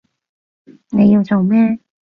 [0.89, 1.77] 你要做咩？